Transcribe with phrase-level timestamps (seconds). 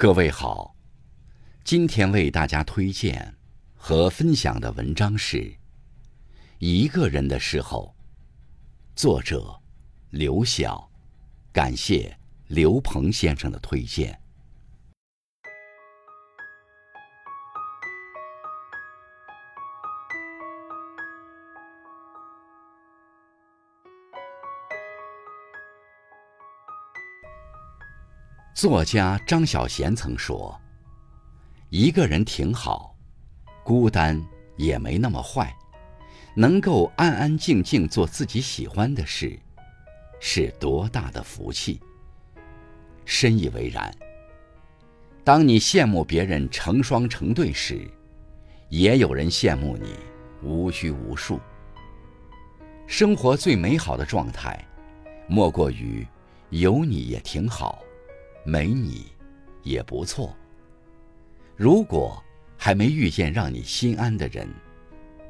[0.00, 0.76] 各位好，
[1.64, 3.34] 今天为大家推荐
[3.74, 5.38] 和分享的文章是
[6.60, 7.92] 《一个人的时候》，
[8.94, 9.60] 作者
[10.10, 10.88] 刘晓，
[11.52, 12.16] 感谢
[12.46, 14.16] 刘鹏先生的推荐。
[28.58, 30.60] 作家张小娴曾说
[31.70, 32.92] ：“一个人挺好，
[33.62, 34.20] 孤单
[34.56, 35.56] 也没那么坏，
[36.34, 39.38] 能够安安静静做自己喜欢的事，
[40.18, 41.80] 是多大的福气。”
[43.06, 43.94] 深以为然。
[45.22, 47.88] 当你羡慕别人成双成对时，
[48.70, 49.94] 也有人羡慕你
[50.42, 51.38] 无拘无束。
[52.88, 54.66] 生活最美好的状态，
[55.28, 56.04] 莫过于
[56.50, 57.84] 有你也挺好。
[58.44, 59.06] 没你，
[59.62, 60.34] 也不错。
[61.56, 62.22] 如果
[62.56, 64.48] 还没遇见让你心安的人，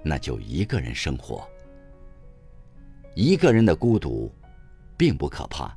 [0.03, 1.49] 那就一个人生活。
[3.15, 4.33] 一个人的孤独，
[4.97, 5.77] 并不可怕，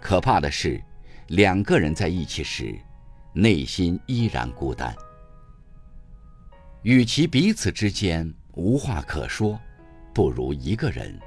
[0.00, 0.82] 可怕的是
[1.28, 2.78] 两个人在一起时，
[3.32, 4.94] 内心依然孤单。
[6.82, 9.58] 与其彼此之间无话可说，
[10.12, 11.18] 不如一个人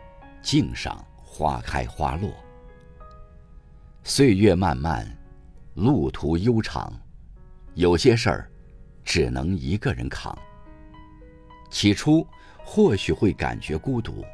[0.41, 2.31] 静赏花开花落。
[4.03, 5.20] 岁月漫漫。
[5.75, 6.91] 路途悠长，
[7.75, 8.51] 有些事儿
[9.05, 10.37] 只能一个人扛。
[11.69, 12.27] 起初
[12.65, 14.25] 或许会感觉孤独，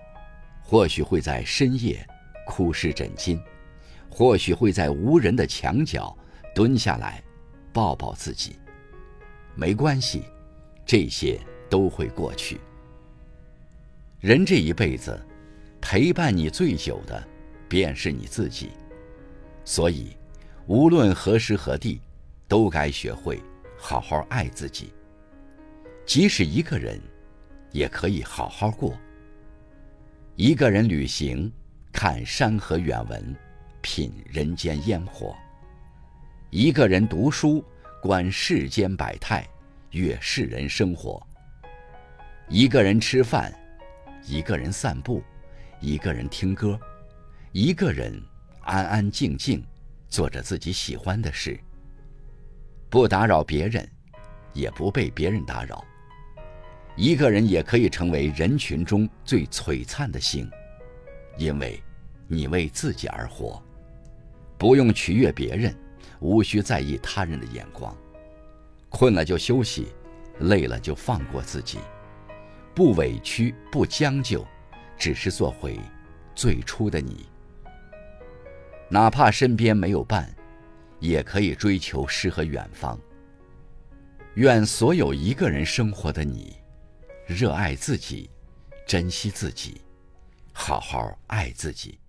[0.63, 2.03] 或许会在深夜
[2.47, 3.39] 哭湿枕巾，
[4.09, 6.17] 或许会在无人的墙角
[6.55, 7.23] 蹲下来
[7.71, 8.55] 抱抱自己。
[9.53, 10.23] 没关系，
[10.85, 12.59] 这些都会过去。
[14.19, 15.23] 人这一辈子，
[15.79, 17.23] 陪伴你最久的
[17.69, 18.71] 便是你自己，
[19.63, 20.17] 所以。
[20.67, 22.01] 无论何时何地，
[22.45, 23.41] 都该学会
[23.77, 24.93] 好好爱自己。
[26.05, 26.99] 即使一个人，
[27.71, 28.93] 也可以好好过。
[30.35, 31.49] 一个人旅行，
[31.93, 33.33] 看山河远闻，
[33.81, 35.33] 品人间烟火；
[36.49, 37.63] 一个人读书，
[38.01, 39.47] 观世间百态，
[39.91, 41.17] 阅世人生活；
[42.49, 43.57] 一个人吃饭，
[44.25, 45.23] 一个人散步，
[45.79, 46.77] 一个人听歌，
[47.53, 48.21] 一个人
[48.63, 49.63] 安安静静。
[50.09, 51.59] 做着自己喜欢的事，
[52.89, 53.87] 不打扰别人，
[54.53, 55.83] 也不被别人打扰。
[56.95, 60.49] 一个人也可以成为人群中最璀璨的星，
[61.37, 61.81] 因为，
[62.27, 63.61] 你为自己而活，
[64.57, 65.75] 不用取悦别人，
[66.19, 67.95] 无需在意他人的眼光。
[68.89, 69.89] 困了就休息，
[70.39, 71.77] 累了就放过自己，
[72.73, 74.43] 不委屈，不将就，
[74.97, 75.79] 只是做回
[76.33, 77.27] 最初的你。
[78.89, 80.33] 哪怕身边没有伴，
[80.99, 82.99] 也可以追求诗和远方。
[84.35, 86.55] 愿所有一个人生活的你，
[87.25, 88.29] 热爱自己，
[88.85, 89.81] 珍惜自己，
[90.53, 91.99] 好好爱自己。